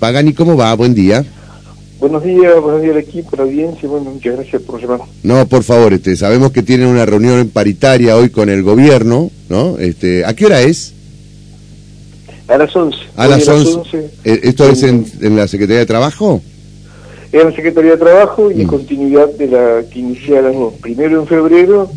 [0.00, 0.74] Pagani, ¿cómo va?
[0.74, 1.22] Buen día.
[2.00, 5.00] Buenos días, buenos días al equipo, la audiencia, bueno, muchas gracias por llamar.
[5.22, 9.76] No, por favor, este, sabemos que tienen una reunión paritaria hoy con el gobierno, ¿no?
[9.78, 10.94] Este, ¿A qué hora es?
[12.48, 12.98] A las 11.
[13.14, 13.98] A las 11.
[14.24, 15.04] Eh, ¿Esto es en,
[15.36, 16.40] la Secretaría de Trabajo?
[17.30, 18.70] En la Secretaría de Trabajo y en mm.
[18.70, 21.90] continuidad de la que iniciamos primero en febrero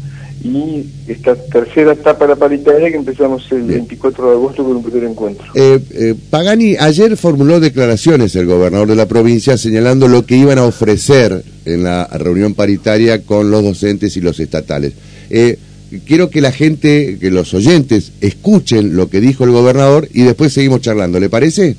[0.44, 4.84] y esta tercera etapa de la paritaria que empezamos el 24 de agosto con un
[4.84, 5.46] primer encuentro.
[5.56, 10.58] Eh, eh, Pagani, ayer formuló declaraciones el gobernador de la provincia señalando lo que iban
[10.58, 14.94] a ofrecer en la reunión paritaria con los docentes y los estatales.
[15.30, 15.58] Eh,
[16.06, 20.52] quiero que la gente, que los oyentes, escuchen lo que dijo el gobernador y después
[20.52, 21.76] seguimos charlando, ¿le parece?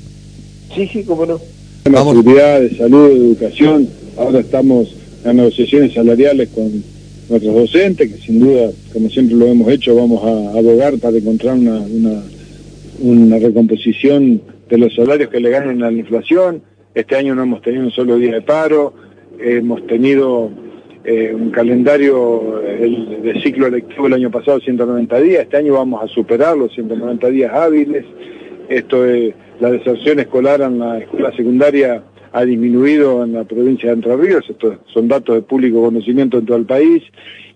[0.75, 1.39] Sí, sí, cómo no.
[1.85, 4.87] En seguridad, de salud, de educación, ahora estamos
[5.23, 6.83] en negociaciones salariales con
[7.29, 11.55] nuestros docentes, que sin duda, como siempre lo hemos hecho, vamos a abogar para encontrar
[11.55, 12.23] una, una,
[12.99, 16.61] una recomposición de los salarios que le ganen a la inflación.
[16.93, 18.93] Este año no hemos tenido un solo día de paro,
[19.39, 20.49] hemos tenido
[21.03, 26.03] eh, un calendario el, de ciclo electivo el año pasado 190 días, este año vamos
[26.03, 28.05] a superar los 190 días hábiles.
[28.69, 32.03] Esto es la deserción escolar en la escuela secundaria
[32.35, 36.45] ha disminuido en la provincia de Entre Ríos, estos son datos de público conocimiento en
[36.45, 37.01] todo el país,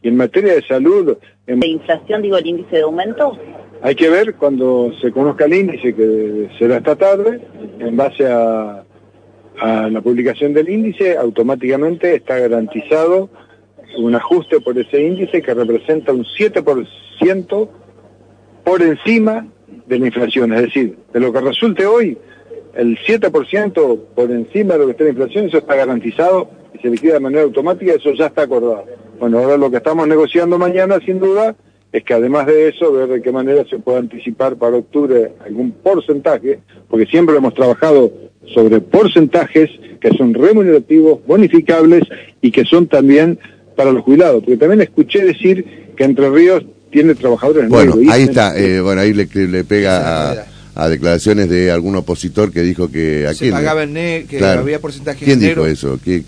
[0.02, 1.17] y en materia de salud...
[1.45, 3.38] ¿De inflación, digo, el índice de aumento?
[3.81, 7.41] Hay que ver cuando se conozca el índice, que será esta tarde,
[7.80, 8.86] en base a,
[9.59, 13.30] a la publicación del índice, automáticamente está garantizado
[13.97, 17.69] un ajuste por ese índice que representa un 7%
[18.64, 19.45] por encima
[19.88, 22.17] de la inflación, es decir, de lo que resulte hoy,
[22.75, 26.89] el 7% por encima de lo que está la inflación, eso está garantizado y se
[26.89, 28.85] liquida de manera automática, eso ya está acordado.
[29.19, 31.55] Bueno, ahora lo que estamos negociando mañana, sin duda,
[31.91, 35.71] es que además de eso, ver de qué manera se puede anticipar para octubre algún
[35.71, 38.11] porcentaje, porque siempre hemos trabajado
[38.53, 42.03] sobre porcentajes que son remunerativos, bonificables
[42.41, 43.39] y que son también
[43.75, 44.43] para los jubilados.
[44.43, 47.67] Porque también escuché decir que Entre Ríos tiene trabajadores.
[47.69, 50.45] Bueno, ahí está, eh, bueno, ahí le, le pega a
[50.79, 53.93] a declaraciones de algún opositor que dijo que aquí se pagaba en
[54.27, 55.99] que había porcentaje ¿Quién dijo eso?
[56.03, 56.23] ¿Qué,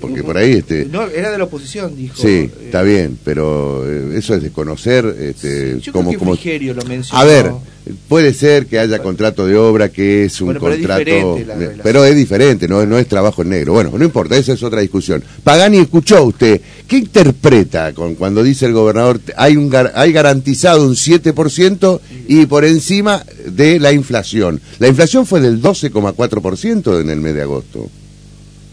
[0.00, 3.84] porque por ahí este no era de la oposición dijo sí eh, está bien pero
[3.86, 7.52] eh, eso es desconocer este yo como creo que como lo mencionó a ver
[8.08, 11.38] Puede ser que haya contrato de obra que es un contrato,
[11.82, 13.72] pero es diferente, no, no es trabajo en negro.
[13.72, 15.22] Bueno, no importa, esa es otra discusión.
[15.42, 20.94] Pagani, escuchó usted, ¿qué interpreta con cuando dice el gobernador hay un hay garantizado un
[20.94, 24.60] 7% y por encima de la inflación?
[24.78, 27.88] La inflación fue del 12,4% en el mes de agosto.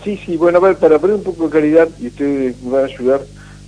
[0.03, 3.21] Sí, sí, bueno, para poner un poco de claridad, y ustedes me van a ayudar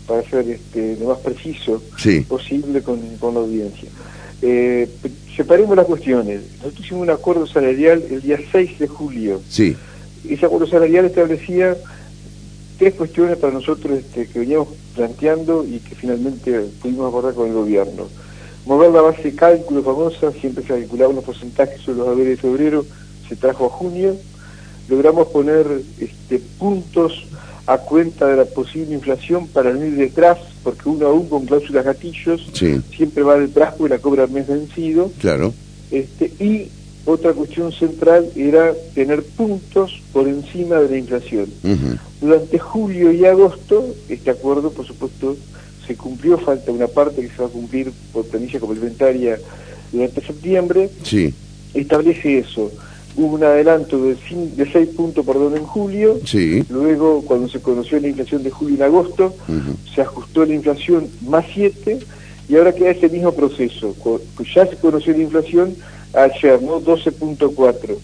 [0.06, 1.82] para ser este, lo más preciso
[2.28, 3.90] posible con, con la audiencia.
[4.42, 4.90] Eh,
[5.36, 6.42] separemos las cuestiones.
[6.58, 9.42] Nosotros hicimos un acuerdo salarial el día 6 de julio.
[9.50, 9.76] Sí.
[10.28, 11.76] Ese acuerdo salarial establecía
[12.78, 17.54] tres cuestiones para nosotros este, que veníamos planteando y que finalmente pudimos acordar con el
[17.54, 18.08] gobierno.
[18.66, 22.38] Mover la base de cálculo famosa, siempre se calculaban los porcentajes sobre los haberes de
[22.38, 22.86] febrero,
[23.28, 24.16] se trajo a junio.
[24.88, 25.66] Logramos poner
[26.00, 27.26] este, puntos
[27.70, 32.50] a cuenta de la posible inflación para el detrás, porque uno aún con cláusulas gatillos
[32.52, 35.12] siempre va detrás porque la cobra mes vencido.
[35.20, 35.54] Claro.
[35.92, 36.70] Este, y
[37.06, 41.46] otra cuestión central era tener puntos por encima de la inflación.
[42.20, 45.38] Durante julio y agosto, este acuerdo, por supuesto,
[45.86, 49.38] se cumplió, falta una parte que se va a cumplir por planilla complementaria
[49.92, 50.90] durante septiembre.
[51.04, 51.36] Sí.
[51.76, 52.72] Establece eso
[53.20, 54.16] hubo un adelanto de,
[54.56, 56.64] de 6 puntos perdón, en julio, sí.
[56.70, 59.36] luego cuando se conoció la inflación de julio y agosto,
[59.94, 62.00] se ajustó la inflación más 7
[62.48, 63.96] y ahora queda ese mismo proceso,
[64.36, 65.76] pues ya se conoció la inflación
[66.14, 66.82] ayer, ¿no?
[66.82, 67.98] 12.4.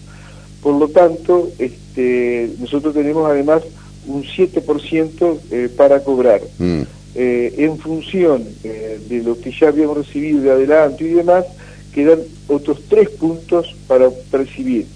[0.62, 3.62] Por lo tanto, este, nosotros tenemos además
[4.06, 6.40] un 7% eh, para cobrar.
[6.58, 6.82] Mm.
[7.18, 11.46] Eh, en función eh, de lo que ya habíamos recibido de adelanto y demás,
[11.94, 14.86] quedan otros tres puntos para percibir.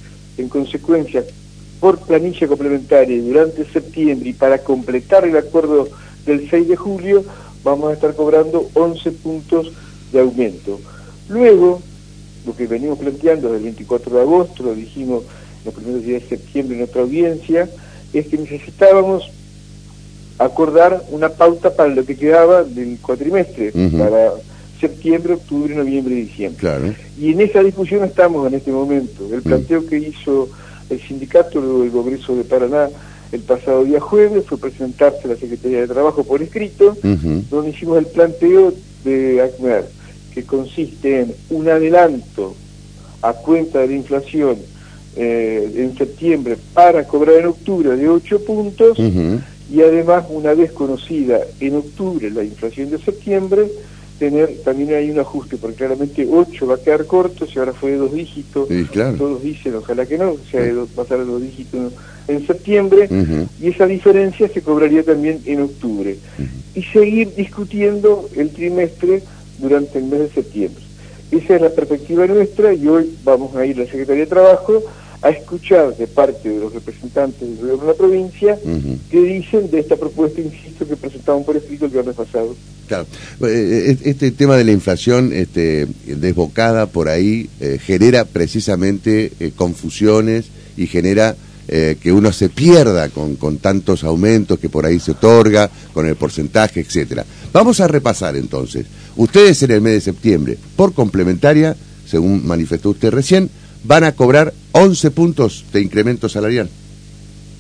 [0.40, 1.24] En consecuencia,
[1.80, 5.88] por planilla complementaria durante septiembre y para completar el acuerdo
[6.24, 7.24] del 6 de julio,
[7.62, 9.72] vamos a estar cobrando 11 puntos
[10.12, 10.80] de aumento.
[11.28, 11.80] Luego,
[12.46, 15.24] lo que venimos planteando desde el 24 de agosto, lo dijimos
[15.64, 17.68] los primeros días de septiembre en otra audiencia,
[18.12, 19.30] es que necesitábamos
[20.38, 24.32] acordar una pauta para lo que quedaba del cuatrimestre, para
[24.80, 26.96] septiembre, octubre, noviembre y diciembre.
[27.18, 29.26] Y en esa discusión estamos en este momento.
[29.30, 29.42] El mm.
[29.42, 30.48] planteo que hizo
[30.88, 32.88] el sindicato del Congreso de Paraná
[33.32, 37.98] el pasado día jueves fue presentarse a la Secretaría de Trabajo por escrito, donde hicimos
[37.98, 38.74] el planteo
[39.04, 39.84] de ACMER,
[40.34, 42.56] que consiste en un adelanto
[43.22, 44.56] a cuenta de la inflación
[45.16, 51.40] eh, en septiembre para cobrar en octubre de 8 puntos y además una vez conocida
[51.60, 53.70] en octubre la inflación de septiembre,
[54.20, 57.92] tener también hay un ajuste, porque claramente 8 va a quedar corto, si ahora fue
[57.92, 58.68] de dos dígitos,
[59.16, 61.94] todos dicen, ojalá que no, o sea, de pasar a dos dígitos
[62.28, 63.08] en septiembre,
[63.58, 66.18] y esa diferencia se cobraría también en octubre.
[66.74, 69.22] Y seguir discutiendo el trimestre
[69.58, 70.84] durante el mes de septiembre.
[71.30, 74.82] Esa es la perspectiva nuestra y hoy vamos a ir a la Secretaría de Trabajo
[75.22, 78.58] a escuchar de parte de los representantes del gobierno de la provincia
[79.10, 82.54] qué dicen de esta propuesta, insisto, que presentaban por escrito el viernes pasado.
[82.86, 83.06] Claro,
[83.42, 90.46] eh, eh, este tema de la inflación este, desbocada por ahí eh, genera precisamente confusiones
[90.76, 91.36] y genera
[91.68, 96.16] que uno se pierda con, con tantos aumentos que por ahí se otorga, con el
[96.16, 97.24] porcentaje, etcétera.
[97.52, 98.86] Vamos a repasar entonces.
[99.14, 101.76] Ustedes en el mes de septiembre, por complementaria,
[102.08, 103.48] según manifestó usted recién,
[103.84, 106.68] van a cobrar 11 puntos de incremento salarial.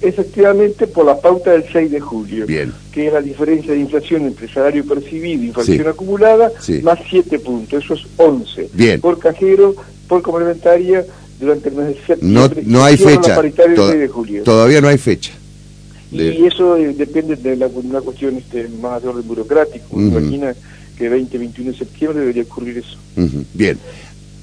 [0.00, 2.72] Efectivamente, por la pauta del 6 de julio, Bien.
[2.90, 6.50] que es la diferencia de inflación entre salario percibido y inflación acumulada,
[6.82, 8.70] más 7 puntos, eso es 11.
[8.72, 9.00] Bien.
[9.00, 9.74] Por cajero,
[10.08, 11.04] por complementaria,
[11.38, 12.62] durante el mes de septiembre.
[12.66, 13.40] No, hay fecha.
[14.44, 15.32] Todavía no hay fecha.
[16.12, 20.00] Y eso eh, depende de la, una cuestión este, más de orden burocrático.
[20.00, 20.54] Imagina
[20.96, 22.96] que 20, 21 de septiembre debería ocurrir eso.
[23.54, 23.78] Bien.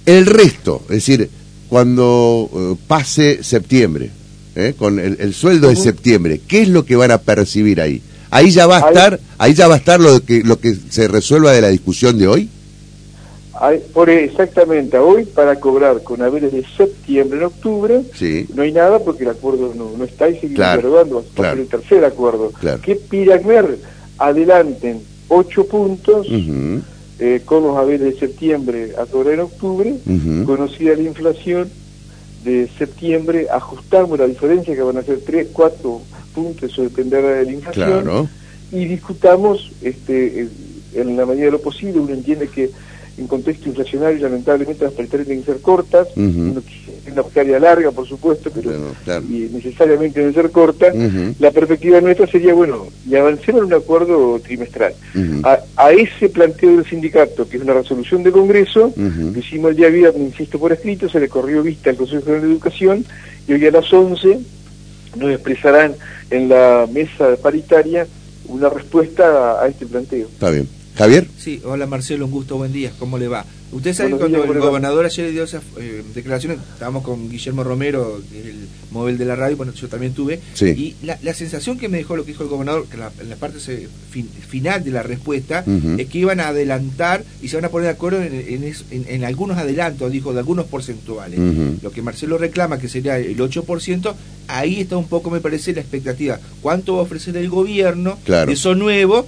[0.06, 1.30] El resto, es decir,
[1.70, 4.10] cuando eh, pase septiembre,
[4.56, 4.74] ¿eh?
[4.78, 8.02] con el, sueldo de septiembre, ¿qué es lo que van a percibir ahí?
[8.30, 11.08] Ahí ya va a estar, ahí ya va a estar lo que lo que se
[11.08, 12.50] resuelva de la discusión de hoy.
[13.94, 18.02] por exactamente hoy para cobrar con haberes de septiembre en octubre
[18.54, 22.52] no hay nada porque el acuerdo no, está y seguimos claro, claro, el tercer acuerdo
[22.84, 23.78] que Piragmer
[24.18, 26.28] adelanten ocho puntos
[27.20, 29.96] eh, con los haberes de septiembre a cobrar en octubre,
[30.46, 31.70] conocida la inflación
[32.44, 36.02] de septiembre, ajustamos la diferencia que van a ser 3, 4
[36.34, 38.30] puntos, eso dependerá de la inflación,
[38.72, 40.48] y discutamos este,
[40.94, 42.70] en la medida de lo posible, uno entiende que
[43.18, 48.52] en contexto inflacionario lamentablemente las paritarias tienen que ser cortas, una paritarias larga por supuesto,
[48.54, 48.72] pero
[49.22, 50.88] y necesariamente debe ser corta,
[51.40, 54.94] la perspectiva nuestra sería, bueno, y avancemos en un acuerdo trimestral.
[55.44, 59.90] a, ese planteo del sindicato, que es una resolución de Congreso, que hicimos el día
[59.90, 63.06] viernes, insisto por escrito, se le corrió vista al Consejo General de Educación,
[63.48, 64.40] y hoy a las 11
[65.18, 65.96] nos expresarán
[66.30, 68.06] en la mesa paritaria
[68.48, 70.28] una respuesta a este planteo.
[70.28, 70.68] Está bien.
[70.98, 71.28] Javier.
[71.38, 73.46] Sí, hola Marcelo, un gusto, buen día, ¿cómo le va?
[73.72, 78.22] Usted sabe que cuando el gobernador ayer dio esas eh, declaraciones, estábamos con Guillermo Romero,
[78.34, 82.16] el móvil de la radio, bueno, yo también tuve, y la, sensación que me dejó
[82.16, 83.60] lo que dijo el gobernador, que en la parte
[84.48, 85.66] final de la respuesta,
[85.98, 90.12] es que iban a adelantar y se van a poner de acuerdo en, algunos adelantos,
[90.12, 91.40] dijo, de algunos porcentuales.
[91.82, 94.16] Lo que Marcelo reclama, que sería el 8%,
[94.48, 96.40] ahí está un poco, me parece, la expectativa.
[96.62, 99.28] ¿Cuánto va a ofrecer el gobierno de eso nuevo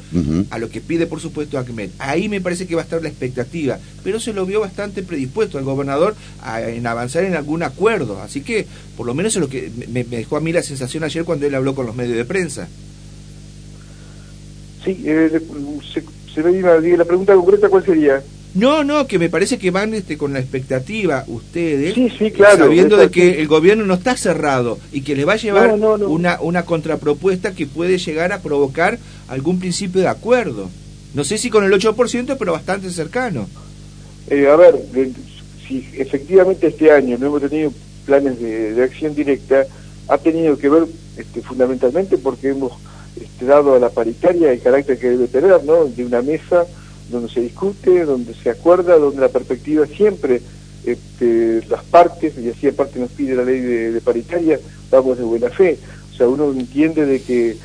[0.49, 1.89] a lo que pide, por supuesto, ACMED?
[1.99, 5.57] Ahí me parece que va a estar la expectativa, pero se lo vio bastante predispuesto
[5.57, 6.15] al gobernador
[6.67, 8.21] en avanzar en algún acuerdo.
[8.21, 11.23] Así que, por lo menos es lo que me, dejó a mí la sensación ayer
[11.23, 12.67] cuando él habló con los medios de prensa.
[14.85, 15.41] Sí, eh,
[15.93, 16.03] se,
[16.33, 18.21] se me iba, la pregunta concreta, ¿cuál sería?
[18.53, 22.65] No, no, que me parece que van este, con la expectativa ustedes, sí, sí, claro,
[22.65, 26.41] sabiendo de que el gobierno no está cerrado y que le va a llevar Una,
[26.41, 30.69] una contrapropuesta que puede llegar a provocar algún principio de acuerdo.
[31.13, 33.47] No sé si con el 8%, pero bastante cercano.
[34.29, 34.79] Eh, a ver,
[35.67, 37.71] si efectivamente este año no hemos tenido
[38.05, 39.65] planes de, acción directa,
[40.07, 40.85] ha tenido que ver
[41.17, 42.73] este, fundamentalmente porque hemos
[43.19, 45.85] este, dado a la paritaria el carácter que debe tener, ¿no?
[45.85, 46.65] De una mesa
[47.09, 50.41] donde se discute, donde se acuerda, donde la perspectiva siempre,
[50.85, 54.59] este, las partes, y así aparte nos pide la ley de, paritaria,
[54.91, 55.77] vamos de buena fe.
[56.13, 57.57] O sea, uno entiende de que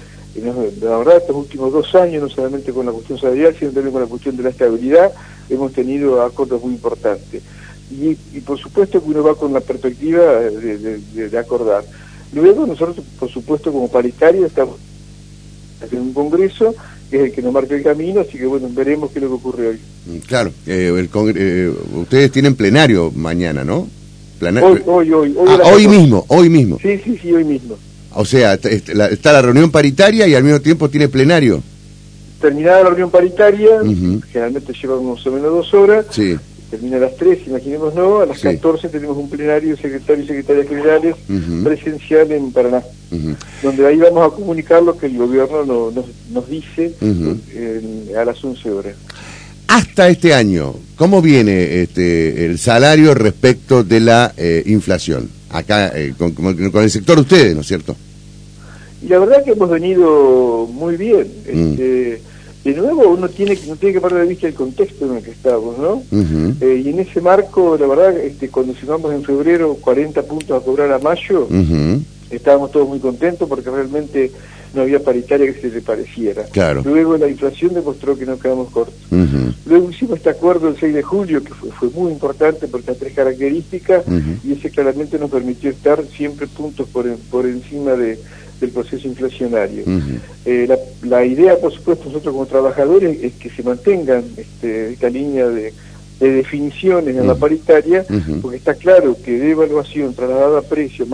[0.80, 4.02] la verdad estos últimos dos años, no solamente con la cuestión salarial, sino también con
[4.02, 5.12] la cuestión de la estabilidad,
[5.48, 7.42] hemos tenido acuerdos muy importantes.
[7.90, 11.84] Y, por supuesto que uno va con la perspectiva de, acordar.
[12.32, 14.76] Luego nosotros, por supuesto, como paritaria, estamos
[15.90, 16.74] en un congreso
[17.10, 19.28] que es el que nos marca el camino, así que bueno, veremos qué es lo
[19.28, 19.78] que ocurre hoy.
[20.06, 23.86] Mm, claro, eh, el eh, ustedes tienen plenario mañana, ¿no?
[24.40, 25.34] Hoy, hoy, hoy.
[25.36, 26.78] Hoy, ah, hoy mismo, hoy mismo.
[26.82, 27.76] Sí, sí, sí, hoy mismo.
[28.14, 31.62] O sea, está la reunión paritaria y al mismo tiempo tiene plenario
[32.44, 33.80] terminada la reunión paritaria,
[34.30, 36.04] generalmente lleva unos o menos dos horas,
[36.70, 40.28] termina a las 3, imaginemos no, a las 14 tenemos un plenario de secretarios y
[40.28, 41.16] secretarias generales
[41.62, 42.82] presencial en Paraná,
[43.62, 45.90] donde ahí vamos a comunicar lo que el gobierno
[46.30, 46.92] nos, dice
[48.14, 48.94] a las 11 horas.
[49.68, 55.30] Hasta este año, ¿cómo viene este, el salario respecto de la eh, inflación?
[55.54, 56.34] acá eh, con,
[56.82, 57.96] el sector de ustedes, ¿no es cierto?
[59.02, 61.28] Y la verdad que hemos venido muy bien.
[61.52, 61.74] Mm.
[62.64, 65.32] De nuevo, uno tiene, no tiene que perder de vista el contexto en el que
[65.32, 66.02] estamos, ¿no?
[66.62, 70.64] Eh, y en ese marco, la verdad, este, cuando llegamos en febrero 40 puntos a
[70.64, 71.46] cobrar a mayo,
[72.30, 74.30] estábamos todos muy contentos porque realmente
[74.74, 76.44] no había paritaria que se le pareciera.
[76.82, 78.94] Luego la inflación demostró que no quedamos cortos.
[79.66, 83.12] Luego hicimos este acuerdo el 6 de julio, que fue, muy importante por estas tres
[83.12, 84.04] características,
[84.42, 88.18] y ese claramente nos permitió estar siempre puntos por, por encima de
[88.64, 89.84] del proceso inflacionario.
[90.44, 90.68] Eh,
[91.02, 95.72] la, idea, por supuesto, nosotros como trabajadores es que se mantengan este, esta línea de,
[96.20, 98.04] definiciones en la paritaria,
[98.40, 101.06] porque está claro que de evaluación trasladada a precio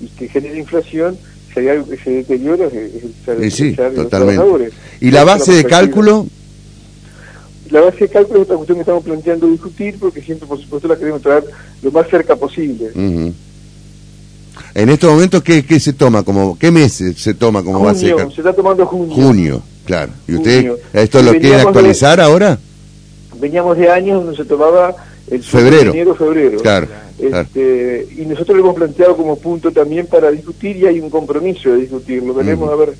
[0.00, 1.18] y que genera inflación,
[1.52, 4.72] si hay algo que se deteriora es el salario, de los trabajadores.
[5.00, 6.26] ¿Y la base de cálculo?
[7.70, 10.88] La base de cálculo es otra cuestión que estamos planteando discutir, porque siempre, por supuesto,
[10.88, 11.44] la queremos traer
[11.82, 12.90] lo más cerca posible.
[14.78, 16.22] En estos momentos, ¿qué, ¿qué, se toma?
[16.22, 18.14] como ¿Qué mes se toma como base?
[18.32, 19.12] Se está tomando junio.
[19.12, 20.12] Junio, claro.
[20.28, 22.56] ¿Y usted esto lo quiere actualizar ahora?
[23.40, 24.94] Veníamos de años donde se tomaba
[25.28, 25.90] el febrero.
[25.90, 26.60] enero, febrero.
[26.60, 26.86] Claro,
[27.18, 31.70] este, Y nosotros lo hemos planteado como punto también para discutir y hay un compromiso
[31.70, 32.32] de discutirlo.
[32.32, 32.94] Veremos a ver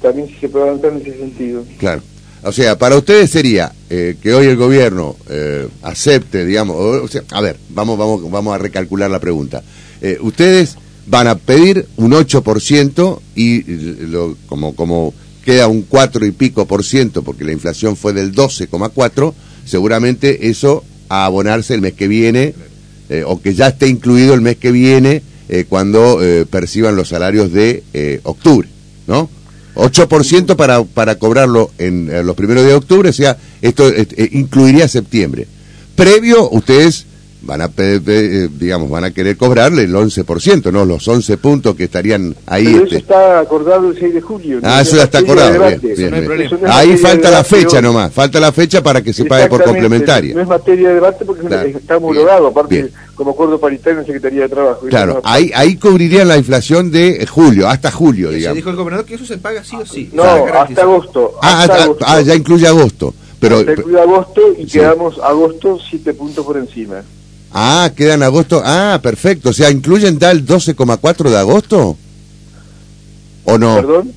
[0.00, 1.62] también si se puede avanzar en ese sentido.
[1.78, 2.02] Claro.
[2.42, 7.22] O sea, para ustedes sería eh, que hoy el gobierno eh, acepte, digamos, o, sea,
[7.30, 9.62] a ver, vamos, vamos, vamos a recalcular la pregunta.
[10.00, 13.62] Eh, ustedes van a pedir un 8% y
[14.06, 18.34] lo, como, como queda un 4 y pico por ciento porque la inflación fue del
[18.34, 22.54] 12,4, seguramente eso a abonarse el mes que viene
[23.08, 27.08] eh, o que ya esté incluido el mes que viene eh, cuando eh, perciban los
[27.08, 27.82] salarios de
[28.22, 28.68] octubre,
[29.06, 29.28] ¿no?
[29.74, 33.90] 8% para, para cobrarlo en, en, los primeros de octubre, o sea, esto
[34.32, 35.46] incluiría septiembre.
[35.96, 37.06] Previo, ustedes
[37.42, 40.84] van a eh, digamos van a querer cobrarle el 11%, ¿no?
[40.84, 42.64] Los 11 puntos que estarían ahí.
[42.64, 42.96] Pero eso este.
[42.98, 44.60] está acordado el 6 de julio.
[44.62, 45.64] Ah, eso ya está acordado.
[46.68, 50.34] ahí falta la fecha nomás, falta la fecha para que se pague por complementaria.
[50.34, 51.46] No es materia de debate porque
[51.76, 54.86] está homologado, aparte como acuerdo paritario en Secretaría de Trabajo.
[54.86, 58.54] Claro, ahí, ahí cubrirían la inflación de julio, hasta julio, digamos.
[58.54, 60.10] Se dijo el gobernador que eso se paga sí o sí.
[60.12, 61.34] No, hasta agosto.
[61.42, 61.66] Ah,
[62.04, 63.14] ah, ya incluye agosto.
[63.38, 67.02] Pero, hasta incluye agosto y quedamos agosto 7 puntos por encima.
[67.52, 68.62] Ah, queda en agosto.
[68.64, 69.50] Ah, perfecto.
[69.50, 71.96] O sea, ¿incluyen tal 12,4 de agosto?
[73.44, 73.76] ¿O no?
[73.76, 74.12] ¿Perdón?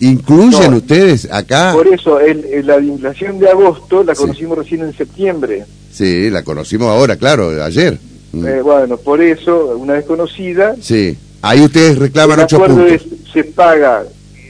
[0.00, 1.72] ¿Incluyen ustedes acá?
[1.72, 5.64] Por eso, el, la inflación de agosto la conocimos recién en septiembre.
[5.92, 7.98] Sí, la conocimos ahora, claro, ayer.
[8.32, 8.46] Mm.
[8.46, 10.74] Eh, bueno, por eso, una vez conocida...
[10.80, 12.90] Sí, ahí ustedes reclaman 8 puntos.
[12.90, 14.02] Es, se paga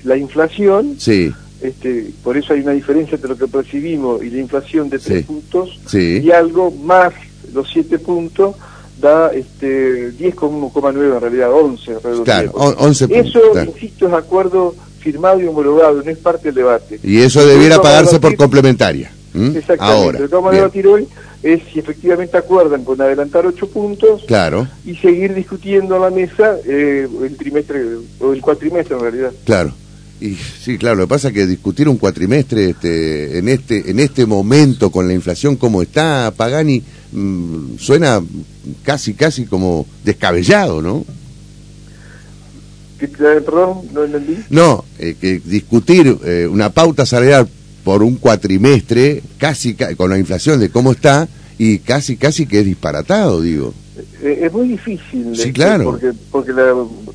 [0.04, 0.96] la inflación.
[0.98, 1.30] Sí.
[1.60, 5.26] Este, por eso hay una diferencia entre lo que percibimos y la inflación de 3
[5.26, 6.22] puntos sí.
[6.24, 7.12] y algo más
[7.52, 8.56] los 7 puntos
[9.00, 16.02] da este 10,9 en realidad 11 claro, 11 eso insisto es acuerdo firmado y homologado
[16.02, 17.00] no es parte del debate.
[17.02, 21.09] Y eso debiera pagarse por complementaria exactamente ahora lo que vamos a debatir hoy
[21.42, 24.68] es si efectivamente acuerdan con adelantar 8 puntos claro.
[24.85, 27.82] y seguir discutiendo a la mesa eh, el trimestre
[28.21, 29.32] o el cuatrimestre en realidad.
[29.44, 29.73] Claro.
[30.21, 33.99] Y sí, claro, lo que pasa es que discutir un cuatrimestre este, en este en
[33.99, 36.80] este momento con la inflación como está, Pagani,
[37.12, 38.21] mm, suena
[38.83, 41.04] casi casi como descabellado, ¿no?
[42.99, 44.38] Perdón, no entendí.
[44.50, 47.49] No, eh, que discutir eh, una pauta salarial
[47.83, 51.28] por un cuatrimestre, casi con la inflación de cómo está,
[51.59, 53.75] y casi casi que es disparatado, digo.
[54.22, 55.37] Eh, es muy difícil.
[55.37, 55.84] Sí, claro.
[55.84, 56.52] Porque, porque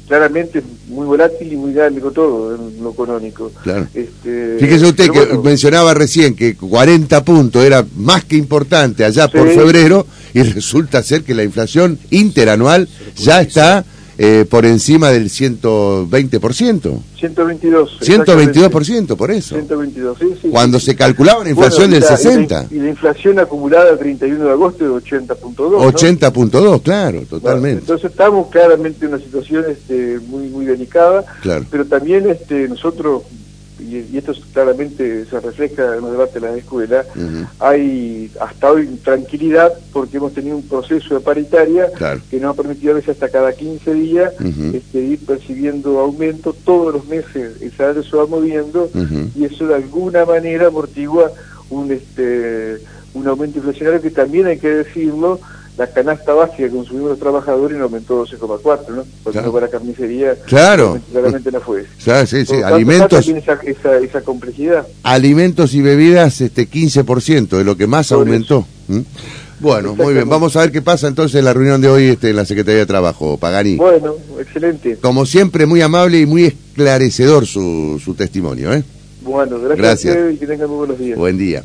[0.07, 3.51] claramente es muy volátil y muy dinámico todo en lo económico.
[3.63, 3.87] Claro.
[3.93, 9.49] Este, Fíjese usted que mencionaba recién que 40 puntos era más que importante allá por
[9.49, 13.83] febrero y resulta ser que la inflación interanual ya está
[14.17, 16.99] eh, por encima del 120%.
[17.19, 17.99] 122.
[18.01, 19.55] 122%, por eso.
[19.55, 20.49] 122, sí, sí.
[20.49, 22.67] Cuando se calculaba la inflación del 60.
[22.71, 25.55] Y la, inflación acumulada el 31 de agosto de 80.2.
[25.55, 27.81] 80.2, claro, totalmente.
[27.81, 31.65] entonces estamos claramente en una situación este, muy muy delicada, claro.
[31.69, 33.23] pero también este, nosotros
[33.79, 37.05] y, esto claramente se refleja en los debates de las escuelas,
[37.59, 41.91] hay hasta hoy tranquilidad porque hemos tenido un proceso de paritaria
[42.29, 44.33] que nos ha permitido a veces hasta cada 15 días
[44.73, 48.89] este, ir percibiendo aumento, todos los meses el salario se va moviendo
[49.35, 51.31] y eso de alguna manera amortigua
[51.69, 52.77] un, este,
[53.13, 55.39] un aumento inflacionario que también hay que decirlo,
[55.77, 59.03] la canasta básica que consumimos los trabajadores no aumentó 12,4, ¿no?
[59.23, 60.99] Porque no para carnicería claro.
[61.11, 61.85] claramente no fue.
[62.03, 62.55] Claro, sí, sí.
[62.63, 63.23] Alimentos...
[63.23, 64.87] Tiene esa, esa, esa, complejidad.
[65.03, 68.65] Alimentos y bebidas, este 15% de lo que más aumentó.
[69.59, 70.27] Bueno, muy bien.
[70.27, 72.79] Vamos a ver qué pasa entonces en la reunión de hoy este, en la Secretaría
[72.79, 73.75] de Trabajo, Pagani.
[73.75, 74.97] Bueno, excelente.
[74.97, 78.73] Como siempre, muy amable y muy esclarecedor su, su testimonio.
[78.73, 78.83] ¿eh?
[79.21, 80.17] Bueno, gracias, gracias.
[80.17, 81.17] A y que tengan muy buenos días.
[81.17, 81.63] Buen día.